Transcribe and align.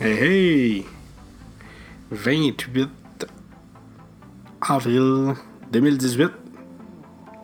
Hey 0.00 0.18
hey! 0.18 0.86
28 2.10 2.90
avril 4.60 5.34
2018. 5.70 6.32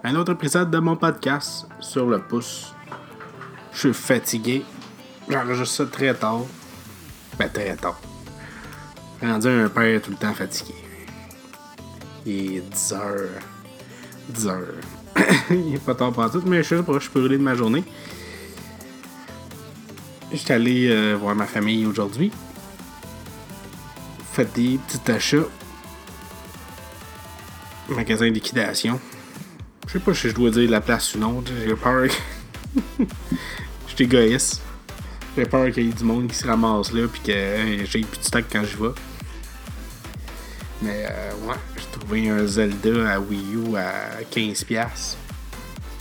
Un 0.02 0.16
autre 0.16 0.32
épisode 0.32 0.68
de 0.68 0.78
mon 0.80 0.96
podcast 0.96 1.68
sur 1.78 2.06
le 2.06 2.18
pouce. 2.18 2.74
Je 3.72 3.78
suis 3.78 3.94
fatigué. 3.94 4.64
J'enregistre 5.28 5.76
ça 5.76 5.86
très 5.86 6.12
tard. 6.12 6.40
Ben, 7.38 7.48
très 7.48 7.76
tard. 7.76 8.00
Rendu 9.22 9.46
un 9.46 9.68
père 9.68 10.02
tout 10.02 10.10
le 10.10 10.16
temps 10.16 10.34
fatigué. 10.34 10.74
Il 12.26 12.56
est 12.56 12.68
10 12.68 12.92
heures. 12.94 13.28
10 14.28 14.46
heures. 14.48 14.74
Il 15.50 15.76
est 15.76 15.84
pas 15.84 15.94
tard 15.94 16.10
pour 16.12 16.28
tout, 16.28 16.42
mais 16.44 16.64
je 16.64 16.74
suis, 16.74 16.84
je 16.84 16.98
suis 16.98 17.10
brûlé 17.10 17.38
de 17.38 17.44
ma 17.44 17.54
journée. 17.54 17.84
J'étais 20.32 20.54
allé 20.54 20.88
euh, 20.88 21.14
voir 21.14 21.34
ma 21.34 21.46
famille 21.46 21.86
aujourd'hui. 21.86 22.30
Fait 24.32 24.52
des 24.54 24.78
petits 24.78 25.10
achats. 25.10 25.48
Magasin 27.88 28.28
de 28.28 28.34
liquidation. 28.34 29.00
Je 29.86 29.94
sais 29.94 29.98
pas 29.98 30.14
si 30.14 30.28
je 30.28 30.34
dois 30.34 30.50
dire 30.50 30.70
la 30.70 30.80
place 30.80 31.14
ou 31.14 31.18
non. 31.18 31.42
J'ai 31.46 31.74
peur. 31.74 32.06
Je 33.88 34.06
suis. 34.06 34.60
J'ai 35.36 35.44
peur 35.44 35.70
qu'il 35.70 35.86
y 35.86 35.88
ait 35.88 35.92
du 35.92 36.04
monde 36.04 36.28
qui 36.28 36.34
se 36.34 36.46
ramasse 36.46 36.92
là 36.92 37.06
puis 37.06 37.20
que 37.20 37.84
j'ai 37.84 38.00
plus 38.00 38.18
de 38.18 38.24
stock 38.24 38.44
quand 38.50 38.64
je 38.64 38.76
vais. 38.76 38.94
Mais 40.82 41.06
euh, 41.08 41.46
ouais, 41.46 41.56
j'ai 41.76 41.98
trouvé 41.98 42.28
un 42.30 42.46
Zelda 42.46 43.12
à 43.12 43.20
Wii 43.20 43.54
U 43.54 43.76
à 43.76 44.22
15$. 44.32 45.16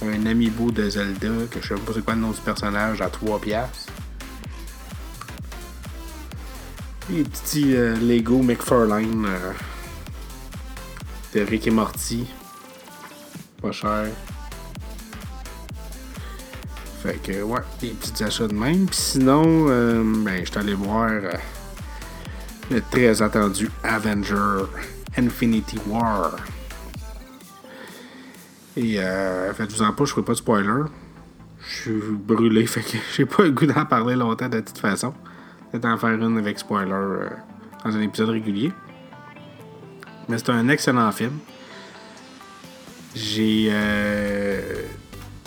Un 0.01 0.25
amiibo 0.25 0.71
de 0.71 0.89
Zelda 0.89 1.27
que 1.51 1.61
je 1.61 1.67
sais 1.67 1.75
pas 1.75 1.91
c'est 1.93 2.03
quoi 2.03 2.15
le 2.15 2.21
nom 2.21 2.31
du 2.31 2.41
personnage 2.41 3.01
à 3.01 3.07
3$. 3.07 3.67
Les 7.09 7.23
petits 7.23 7.75
euh, 7.75 7.95
Lego 7.95 8.41
McFarlane 8.41 9.25
euh, 9.25 9.51
de 11.33 11.41
Rick 11.41 11.67
et 11.67 11.71
Morty. 11.71 12.27
Pas 13.61 13.71
cher. 13.71 14.05
Fait 17.01 17.15
que, 17.23 17.41
ouais, 17.41 17.61
des 17.79 17.91
petits 17.91 18.23
achats 18.23 18.47
de 18.47 18.53
même. 18.53 18.85
Puis 18.85 18.97
sinon, 18.97 19.67
euh, 19.69 20.03
ben, 20.03 20.41
je 20.43 20.51
suis 20.51 20.59
allé 20.59 20.73
voir 20.73 21.09
euh, 21.09 21.31
le 22.69 22.81
très 22.91 23.21
attendu 23.21 23.69
Avenger 23.83 24.65
Infinity 25.17 25.79
War. 25.87 26.35
Et, 28.75 28.99
euh, 28.99 29.53
faites-vous 29.53 29.81
en 29.81 29.93
pas, 29.93 30.03
je 30.03 30.11
ferai 30.11 30.23
pas 30.23 30.33
de 30.33 30.37
spoiler. 30.37 30.83
Je 31.61 31.81
suis 31.81 32.01
brûlé, 32.11 32.65
fait 32.67 32.81
que 32.81 32.97
j'ai 33.15 33.25
pas 33.25 33.43
le 33.43 33.51
goût 33.51 33.65
d'en 33.65 33.85
parler 33.85 34.15
longtemps 34.15 34.49
de 34.49 34.59
toute 34.59 34.77
façon. 34.77 35.13
Peut-être 35.71 35.85
en 35.85 35.97
faire 35.97 36.09
une 36.11 36.37
avec 36.37 36.57
spoiler 36.59 36.91
euh, 36.91 37.29
dans 37.85 37.95
un 37.95 38.01
épisode 38.01 38.29
régulier. 38.29 38.71
Mais 40.27 40.37
c'est 40.37 40.49
un 40.49 40.67
excellent 40.69 41.11
film. 41.11 41.37
J'ai. 43.15 43.69
euh, 43.71 44.83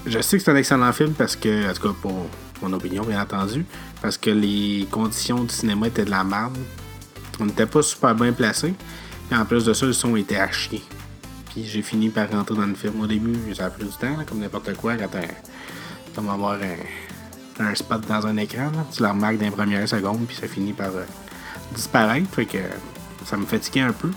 je 0.07 0.19
sais 0.21 0.37
que 0.39 0.43
c'est 0.43 0.51
un 0.51 0.57
excellent 0.57 0.93
film 0.93 1.13
parce 1.13 1.37
que, 1.37 1.71
en 1.71 1.73
tout 1.75 1.83
cas 1.89 1.95
pour 2.01 2.27
mon 2.61 2.73
opinion, 2.73 3.05
bien 3.05 3.21
entendu, 3.23 3.65
parce 4.01 4.19
que 4.19 4.31
les 4.31 4.87
conditions 4.91 5.43
du 5.45 5.55
cinéma 5.55 5.87
étaient 5.89 6.05
de 6.05 6.11
la 6.11 6.25
merde. 6.25 6.57
On 7.41 7.47
n'était 7.47 7.67
pas 7.67 7.83
super 7.83 8.15
bien 8.15 8.33
placés. 8.33 8.75
Et 9.31 9.35
en 9.35 9.45
plus 9.45 9.65
de 9.65 9.73
ça, 9.73 9.87
le 9.87 9.93
son 9.93 10.15
était 10.17 10.37
à 10.37 10.51
chier. 10.51 10.83
Puis 11.51 11.65
j'ai 11.65 11.83
fini 11.83 12.09
par 12.09 12.31
rentrer 12.31 12.55
dans 12.57 12.67
le 12.67 12.75
film. 12.75 13.01
Au 13.01 13.07
début, 13.07 13.35
ça 13.55 13.67
a 13.67 13.71
pris 13.71 13.85
du 13.85 13.91
temps, 13.91 14.17
comme 14.29 14.39
n'importe 14.41 14.75
quoi, 14.77 14.97
quand 14.97 15.09
t'as- 15.09 15.21
comme 16.15 16.29
avoir 16.29 16.55
un, 16.55 16.77
un 17.61 17.75
spot 17.75 18.07
dans 18.09 18.27
un 18.27 18.37
écran. 18.37 18.71
Tu 18.93 19.03
le 19.03 19.09
remarques 19.09 19.39
dans 19.39 19.45
les 19.45 19.51
premières 19.51 19.89
secondes, 19.89 20.27
puis 20.27 20.37
ça 20.37 20.49
finit 20.49 20.73
par 20.73 20.89
euh, 20.89 21.05
disparaître. 21.75 22.29
Fait 22.35 22.47
que 22.47 22.59
ça 23.25 23.37
me 23.37 23.47
fatiguait 23.47 23.81
un 23.83 23.93
peu. 23.93 24.11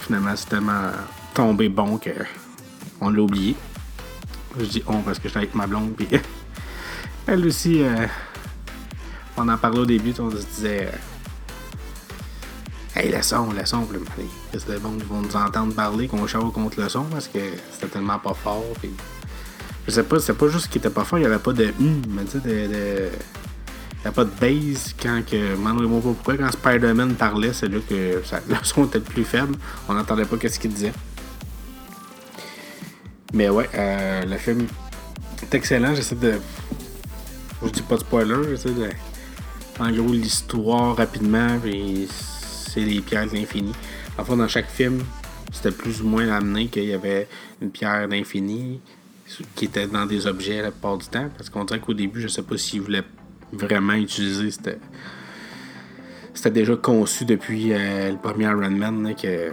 Finalement, 0.00 0.32
c'est 0.36 0.48
tellement 0.48 0.90
tombé 1.34 1.68
bon 1.68 1.98
que 1.98 2.10
on 3.00 3.10
l'a 3.10 3.20
oublié. 3.22 3.56
Je 4.58 4.64
dis 4.64 4.82
on 4.86 5.00
parce 5.02 5.18
que 5.18 5.28
j'étais 5.28 5.38
avec 5.38 5.54
ma 5.54 5.66
blonde, 5.66 5.94
puis 5.96 6.08
elle 7.26 7.46
aussi, 7.46 7.82
euh, 7.82 8.06
on 9.36 9.48
en 9.48 9.58
parlait 9.58 9.80
au 9.80 9.86
début, 9.86 10.14
on 10.18 10.30
se 10.30 10.36
disait. 10.36 10.86
euh, 10.86 10.96
Hey, 12.98 13.12
le 13.12 13.20
son, 13.20 13.52
le 13.52 13.66
son, 13.66 13.86
allez, 14.16 14.26
c'est 14.58 14.80
bon 14.80 14.92
qu'ils 14.92 15.04
vont 15.04 15.20
nous 15.20 15.36
entendre 15.36 15.74
parler, 15.74 16.08
qu'on 16.08 16.26
chauffe 16.26 16.50
contre 16.54 16.80
le 16.80 16.88
son 16.88 17.02
parce 17.04 17.28
que 17.28 17.40
c'était 17.70 17.88
tellement 17.88 18.18
pas 18.18 18.32
fort. 18.32 18.64
Je 19.86 19.92
sais 19.92 20.02
pas, 20.02 20.18
c'était 20.18 20.32
pas 20.32 20.48
juste 20.48 20.68
qu'il 20.68 20.80
était 20.80 20.90
pas 20.90 21.04
fort, 21.04 21.18
il 21.18 21.22
y 21.22 21.26
avait 21.26 21.38
pas 21.38 21.52
de 21.52 21.72
hum, 21.78 22.02
mais 22.10 22.24
tu 22.24 22.32
sais, 22.32 22.40
de. 22.40 22.72
de... 22.72 23.08
Il 23.98 24.02
n'y 24.02 24.08
a 24.08 24.12
pas 24.12 24.24
de 24.24 24.30
base 24.40 24.94
quand 25.00 25.22
que. 25.28 25.56
Pourquoi, 26.00 26.36
quand 26.36 26.52
Spider-Man 26.52 27.14
parlait, 27.14 27.52
c'est 27.52 27.68
là 27.68 27.78
que 27.88 27.94
le 28.48 28.56
son 28.62 28.86
était 28.86 28.98
le 28.98 29.04
plus 29.04 29.24
faible. 29.24 29.56
On 29.88 29.94
n'entendait 29.94 30.24
pas 30.24 30.36
qu'est-ce 30.36 30.60
qu'il 30.60 30.72
disait. 30.72 30.92
Mais 33.32 33.48
ouais, 33.48 33.68
euh, 33.74 34.22
le 34.24 34.36
film 34.36 34.66
est 35.42 35.54
excellent. 35.54 35.94
J'essaie 35.94 36.14
de. 36.14 36.34
Je 37.64 37.68
dis 37.70 37.82
pas 37.82 37.96
de 37.96 38.00
spoiler, 38.00 38.48
j'essaie 38.50 38.70
de. 38.70 38.90
En 39.78 39.90
gros, 39.90 40.12
l'histoire 40.12 40.96
rapidement, 40.96 41.58
c'est 42.08 42.80
les 42.80 43.00
pierres 43.00 43.26
de 43.26 43.34
l'infini. 43.34 43.72
Enfin, 44.18 44.36
dans 44.36 44.48
chaque 44.48 44.70
film, 44.70 45.02
c'était 45.52 45.72
plus 45.72 46.00
ou 46.00 46.06
moins 46.06 46.28
amené 46.28 46.68
qu'il 46.68 46.84
y 46.84 46.94
avait 46.94 47.28
une 47.60 47.70
pierre 47.70 48.08
d'infini 48.08 48.80
qui 49.54 49.64
était 49.66 49.86
dans 49.86 50.06
des 50.06 50.26
objets 50.26 50.62
la 50.62 50.70
plupart 50.70 50.98
du 50.98 51.06
temps. 51.06 51.28
Parce 51.36 51.50
qu'on 51.50 51.64
dirait 51.64 51.80
qu'au 51.80 51.94
début, 51.94 52.20
je 52.20 52.28
sais 52.28 52.42
pas 52.42 52.56
s'ils 52.56 52.80
voulaient 52.80 53.04
vraiment 53.52 53.94
utiliser 53.94 54.50
cette. 54.50 54.78
C'était 56.34 56.50
déjà 56.50 56.76
conçu 56.76 57.24
depuis 57.24 57.72
euh, 57.72 58.10
le 58.12 58.18
premier 58.18 58.44
Iron 58.44 58.70
Man 58.70 59.02
là, 59.08 59.14
que 59.14 59.52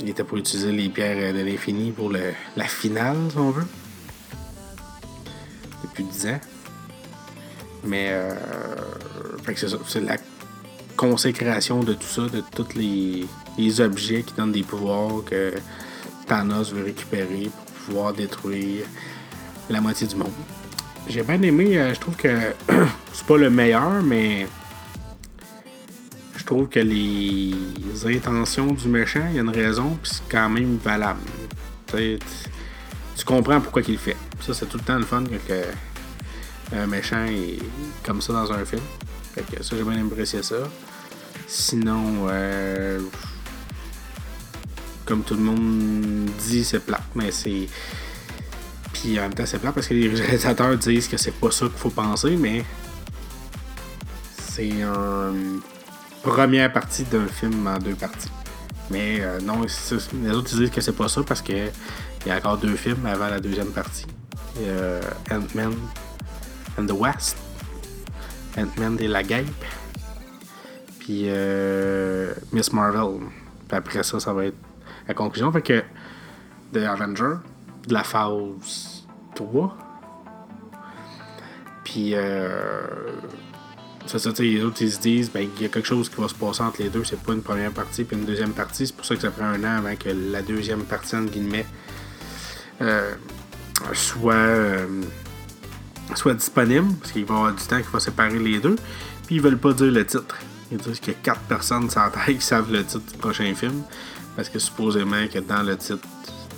il 0.00 0.08
était 0.08 0.24
pour 0.24 0.36
utiliser 0.38 0.72
les 0.72 0.88
pierres 0.88 1.32
de 1.32 1.40
l'infini 1.42 1.92
pour 1.92 2.10
le- 2.10 2.32
la 2.56 2.64
finale, 2.64 3.16
si 3.30 3.36
on 3.38 3.50
veut. 3.50 3.66
Depuis 5.84 6.04
10 6.04 6.26
ans. 6.26 6.40
Mais 7.84 8.08
euh, 8.10 8.34
c'est 9.86 10.00
la 10.00 10.16
consécration 10.96 11.80
de 11.82 11.94
tout 11.94 12.02
ça, 12.06 12.22
de 12.22 12.42
tous 12.54 12.74
les, 12.76 13.26
les 13.58 13.80
objets 13.80 14.22
qui 14.22 14.34
donnent 14.34 14.52
des 14.52 14.62
pouvoirs 14.62 15.22
que 15.24 15.52
Thanos 16.26 16.72
veut 16.72 16.84
récupérer 16.84 17.50
pouvoir 17.86 18.12
détruire 18.12 18.84
la 19.70 19.80
moitié 19.80 20.06
du 20.06 20.16
monde. 20.16 20.32
J'ai 21.08 21.22
bien 21.22 21.40
aimé, 21.42 21.78
euh, 21.78 21.94
je 21.94 22.00
trouve 22.00 22.16
que 22.16 22.28
c'est 23.12 23.26
pas 23.26 23.36
le 23.36 23.50
meilleur, 23.50 24.02
mais 24.02 24.46
je 26.36 26.44
trouve 26.44 26.68
que 26.68 26.80
les 26.80 27.54
intentions 28.04 28.66
du 28.72 28.88
méchant, 28.88 29.26
il 29.30 29.36
y 29.36 29.38
a 29.38 29.42
une 29.42 29.50
raison, 29.50 29.96
puis 30.02 30.12
c'est 30.14 30.28
quand 30.30 30.48
même 30.48 30.76
valable. 30.82 31.20
Tu 31.86 31.96
sais, 31.96 32.18
tu- 33.16 33.24
comprends 33.24 33.60
pourquoi 33.60 33.82
il 33.86 33.92
le 33.92 33.98
fait. 33.98 34.16
Ça, 34.40 34.52
c'est 34.52 34.66
tout 34.66 34.78
le 34.78 34.82
temps 34.84 34.98
le 34.98 35.04
fun 35.04 35.22
que, 35.24 35.36
que 35.48 35.64
un 36.76 36.86
méchant 36.86 37.24
est 37.24 37.58
comme 38.04 38.20
ça 38.20 38.32
dans 38.32 38.52
un 38.52 38.64
film. 38.64 38.82
Fait 39.34 39.42
que 39.56 39.62
ça, 39.62 39.76
j'ai 39.76 39.84
bien 39.84 40.04
apprécié 40.04 40.42
ça. 40.42 40.56
Sinon, 41.46 42.26
euh, 42.28 43.00
comme 45.04 45.22
tout 45.22 45.34
le 45.34 45.42
monde 45.42 46.30
dit, 46.46 46.64
c'est 46.64 46.80
plat, 46.80 47.00
mais 47.14 47.30
c'est. 47.30 47.68
Puis 48.92 49.18
en 49.18 49.22
même 49.22 49.34
temps, 49.34 49.46
c'est 49.46 49.58
plat 49.58 49.72
parce 49.72 49.88
que 49.88 49.94
les 49.94 50.08
réalisateurs 50.08 50.76
disent 50.76 51.08
que 51.08 51.16
c'est 51.16 51.32
pas 51.32 51.50
ça 51.50 51.66
qu'il 51.66 51.78
faut 51.78 51.90
penser, 51.90 52.36
mais 52.36 52.64
c'est 54.38 54.68
une 54.68 55.60
première 56.22 56.72
partie 56.72 57.04
d'un 57.04 57.26
film 57.26 57.66
en 57.66 57.78
deux 57.78 57.94
parties. 57.94 58.30
Mais 58.90 59.20
euh, 59.20 59.40
non, 59.40 59.62
les 59.62 60.30
autres 60.30 60.56
disent 60.56 60.70
que 60.70 60.80
c'est 60.80 60.92
pas 60.92 61.08
ça 61.08 61.22
parce 61.22 61.40
que 61.40 61.52
il 61.52 62.28
y 62.28 62.30
a 62.30 62.36
encore 62.36 62.58
deux 62.58 62.76
films 62.76 63.04
avant 63.06 63.28
la 63.28 63.40
deuxième 63.40 63.70
partie. 63.70 64.06
A 64.58 65.34
Ant-Man 65.34 65.74
and 66.78 66.86
the 66.86 66.92
West, 66.92 67.36
Ant-Man 68.56 68.98
et 69.00 69.08
la 69.08 69.22
Guêpe, 69.22 69.46
puis 70.98 71.24
euh, 71.26 72.34
Miss 72.52 72.72
Marvel. 72.72 73.26
Puis 73.66 73.76
après 73.76 74.02
ça, 74.02 74.20
ça 74.20 74.32
va 74.32 74.44
être 74.46 74.56
la 75.08 75.14
conclusion. 75.14 75.50
Fait 75.52 75.62
que 75.62 75.82
de 76.72 76.80
Avenger, 76.80 77.36
de 77.86 77.94
la 77.94 78.04
phase 78.04 79.04
3. 79.34 79.76
Puis 81.84 82.12
euh, 82.14 82.80
c'est 84.06 84.18
ça, 84.18 84.30
tu 84.30 84.36
sais, 84.36 84.42
les 84.42 84.64
autres 84.64 84.82
ils 84.82 84.92
se 84.92 85.00
disent, 85.00 85.30
ben, 85.30 85.48
il 85.56 85.62
y 85.62 85.66
a 85.66 85.68
quelque 85.68 85.86
chose 85.86 86.08
qui 86.08 86.20
va 86.20 86.28
se 86.28 86.34
passer 86.34 86.62
entre 86.62 86.82
les 86.82 86.88
deux. 86.88 87.04
C'est 87.04 87.20
pas 87.20 87.32
une 87.32 87.42
première 87.42 87.70
partie 87.70 88.04
puis 88.04 88.16
une 88.16 88.24
deuxième 88.24 88.52
partie. 88.52 88.86
C'est 88.86 88.96
pour 88.96 89.04
ça 89.04 89.14
que 89.14 89.20
ça 89.20 89.30
prend 89.30 89.46
un 89.46 89.62
an 89.64 89.78
avant 89.78 89.94
que 89.96 90.08
la 90.08 90.42
deuxième 90.42 90.82
partie, 90.82 91.16
entre 91.16 91.30
guillemets, 91.30 91.66
euh, 92.80 93.14
soit, 93.92 94.34
euh, 94.34 95.02
soit 96.14 96.34
disponible. 96.34 96.94
Parce 97.00 97.12
qu'il 97.12 97.24
va 97.24 97.34
y 97.34 97.36
avoir 97.36 97.54
du 97.54 97.64
temps 97.64 97.80
qui 97.80 97.88
va 97.92 98.00
séparer 98.00 98.38
les 98.38 98.58
deux. 98.58 98.76
Puis 99.26 99.36
ils 99.36 99.40
veulent 99.40 99.58
pas 99.58 99.72
dire 99.72 99.92
le 99.92 100.04
titre. 100.04 100.36
Ils 100.70 100.78
disent 100.78 101.00
qu'il 101.00 101.12
y 101.12 101.16
a 101.16 101.18
quatre 101.22 101.42
personnes 101.42 101.88
la 101.94 102.10
tête 102.10 102.38
qui 102.38 102.44
savent 102.44 102.72
le 102.72 102.84
titre 102.84 103.12
du 103.12 103.18
prochain 103.18 103.54
film. 103.54 103.82
Parce 104.36 104.48
que 104.48 104.58
supposément 104.58 105.26
que 105.32 105.38
dans 105.38 105.62
le 105.62 105.76
titre, 105.76 106.06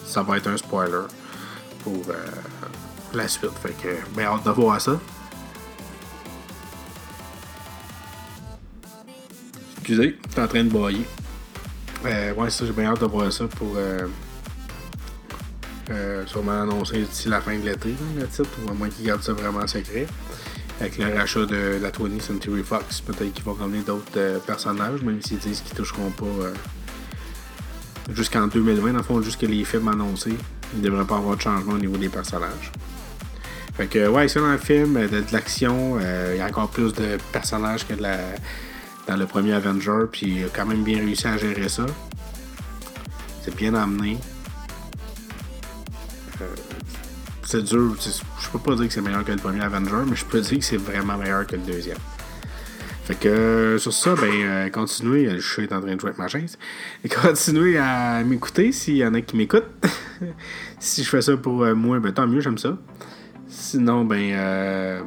ça 0.04 0.22
va 0.22 0.36
être 0.36 0.48
un 0.48 0.56
spoiler 0.56 1.06
pour 1.82 2.02
euh, 2.08 2.14
la 3.14 3.28
suite. 3.28 3.52
Fait 3.62 3.72
que, 3.72 3.96
ben, 4.14 4.26
hâte 4.26 4.44
de 4.44 4.50
voir 4.50 4.80
ça. 4.80 4.98
Excusez, 9.78 10.18
t'es 10.34 10.40
en 10.40 10.48
train 10.48 10.64
de 10.64 10.70
bailler. 10.70 11.04
Euh, 12.06 12.34
ouais, 12.34 12.50
ça, 12.50 12.64
j'ai 12.64 12.72
bien 12.72 12.92
hâte 12.92 13.00
de 13.00 13.06
voir 13.06 13.32
ça 13.32 13.46
pour. 13.46 13.74
Euh, 13.76 14.06
euh, 15.90 16.24
sûrement 16.26 16.62
annoncer 16.62 17.02
d'ici 17.02 17.28
la 17.28 17.42
fin 17.42 17.58
de 17.58 17.64
l'été, 17.66 17.94
le 18.16 18.26
titre, 18.26 18.48
ou 18.64 18.70
à 18.70 18.72
moins 18.72 18.88
qu'ils 18.88 19.04
gardent 19.04 19.22
ça 19.22 19.34
vraiment 19.34 19.66
secret. 19.66 20.06
Avec 20.80 20.96
le 20.96 21.14
rachat 21.14 21.44
de 21.44 21.78
la 21.82 21.90
20th 21.90 22.20
Century 22.20 22.62
Fox, 22.62 23.02
peut-être 23.02 23.34
qu'ils 23.34 23.44
vont 23.44 23.52
ramener 23.52 23.82
d'autres 23.82 24.40
personnages, 24.46 25.02
même 25.02 25.20
s'ils 25.20 25.38
disent 25.38 25.60
qu'ils 25.60 25.76
toucheront 25.76 26.10
pas 26.10 26.24
jusqu'en 28.12 28.46
2020, 28.46 28.92
dans 28.92 28.98
le 28.98 29.02
fond, 29.02 29.22
jusqu'à 29.22 29.46
les 29.46 29.64
films 29.64 29.88
annoncés. 29.88 30.36
Il 30.74 30.80
ne 30.80 30.84
devrait 30.84 31.04
pas 31.04 31.16
avoir 31.16 31.36
de 31.36 31.40
changement 31.40 31.74
au 31.74 31.78
niveau 31.78 31.96
des 31.96 32.08
personnages. 32.08 32.72
Fait 33.76 33.86
que, 33.86 34.08
ouais, 34.08 34.28
c'est 34.28 34.40
le 34.40 34.58
film, 34.58 34.94
de, 34.94 35.20
de 35.20 35.32
l'action, 35.32 35.98
euh, 36.00 36.32
il 36.34 36.38
y 36.38 36.40
a 36.40 36.46
encore 36.46 36.68
plus 36.68 36.92
de 36.92 37.18
personnages 37.32 37.86
que 37.86 37.94
de 37.94 38.02
la, 38.02 38.18
dans 39.08 39.16
le 39.16 39.26
premier 39.26 39.52
Avenger, 39.52 40.04
puis 40.10 40.26
il 40.26 40.44
a 40.44 40.48
quand 40.48 40.66
même 40.66 40.84
bien 40.84 40.98
réussi 40.98 41.26
à 41.26 41.36
gérer 41.36 41.68
ça. 41.68 41.86
C'est 43.42 43.54
bien 43.56 43.74
amené. 43.74 44.18
Euh, 46.40 46.46
c'est 47.42 47.62
dur, 47.62 47.94
je 48.00 48.48
peux 48.50 48.58
pas 48.58 48.74
dire 48.76 48.86
que 48.86 48.94
c'est 48.94 49.00
meilleur 49.00 49.24
que 49.24 49.32
le 49.32 49.38
premier 49.38 49.62
Avenger, 49.62 50.04
mais 50.06 50.16
je 50.16 50.24
peux 50.24 50.40
dire 50.40 50.58
que 50.58 50.64
c'est 50.64 50.76
vraiment 50.76 51.16
meilleur 51.18 51.46
que 51.46 51.56
le 51.56 51.62
deuxième. 51.62 51.98
Fait 53.04 53.14
que 53.14 53.28
euh, 53.28 53.78
sur 53.78 53.92
ça, 53.92 54.14
ben 54.14 54.30
euh, 54.32 54.70
continuez, 54.70 55.28
le 55.28 55.40
chat 55.40 55.62
est 55.62 55.72
en 55.72 55.80
train 55.80 55.94
de 55.94 56.00
jouer 56.00 56.08
avec 56.08 56.18
ma 56.18 56.28
chaise. 56.28 56.58
Et 57.04 57.08
continuez 57.10 57.76
à 57.76 58.22
m'écouter 58.24 58.72
s'il 58.72 58.96
y 58.96 59.06
en 59.06 59.12
a 59.14 59.20
qui 59.20 59.36
m'écoutent. 59.36 59.70
si 60.78 61.04
je 61.04 61.08
fais 61.08 61.20
ça 61.20 61.36
pour 61.36 61.62
euh, 61.62 61.74
moi, 61.74 62.00
ben 62.00 62.12
tant 62.12 62.26
mieux, 62.26 62.40
j'aime 62.40 62.58
ça. 62.58 62.78
Sinon, 63.46 64.04
ben 64.04 64.32
euh, 64.32 65.02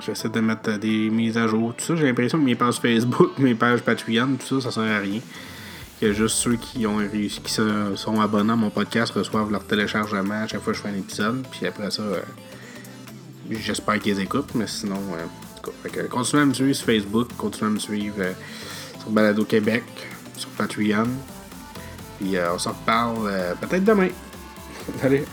j'essaie 0.00 0.28
de 0.28 0.40
mettre 0.40 0.70
euh, 0.70 0.78
des 0.78 1.10
mises 1.10 1.36
à 1.36 1.46
jour, 1.46 1.74
tout 1.76 1.84
ça. 1.84 1.96
J'ai 1.96 2.06
l'impression 2.06 2.38
que 2.38 2.44
mes 2.44 2.54
pages 2.54 2.76
Facebook, 2.76 3.38
mes 3.38 3.54
pages 3.54 3.82
Patreon, 3.82 4.36
tout 4.36 4.60
ça, 4.60 4.70
ça 4.70 4.82
sert 4.82 4.96
à 4.96 4.98
rien. 4.98 5.20
Que 6.00 6.12
juste 6.12 6.36
ceux 6.36 6.56
qui 6.56 6.86
ont 6.86 6.96
réussi, 6.96 7.40
qui 7.40 7.52
sont 7.52 8.20
abonnés 8.20 8.52
à 8.52 8.56
mon 8.56 8.70
podcast 8.70 9.12
reçoivent 9.12 9.50
leur 9.50 9.64
téléchargement 9.64 10.42
à 10.42 10.46
chaque 10.46 10.62
fois 10.62 10.72
que 10.72 10.78
je 10.78 10.82
fais 10.82 10.88
un 10.88 10.98
épisode. 10.98 11.46
Puis 11.50 11.66
après 11.66 11.90
ça, 11.90 12.02
euh, 12.02 12.20
j'espère 13.50 13.98
qu'ils 13.98 14.18
écoutent, 14.20 14.54
mais 14.54 14.66
sinon, 14.66 15.00
euh, 15.12 15.26
tout 15.62 15.72
continuez 16.08 16.42
à 16.42 16.46
me 16.46 16.54
suivre 16.54 16.74
sur 16.74 16.86
Facebook, 16.86 17.28
continuez 17.36 17.66
à 17.66 17.74
me 17.74 17.78
suivre 17.78 18.14
euh, 18.18 18.32
sur 18.98 19.10
Balado 19.10 19.44
Québec, 19.44 19.84
sur 20.36 20.48
Patreon. 20.50 21.08
Puis 22.18 22.36
euh, 22.36 22.54
on 22.54 22.58
se 22.58 22.68
reparle 22.68 23.26
euh, 23.26 23.54
peut-être 23.60 23.84
demain. 23.84 24.08
Allez. 25.02 25.24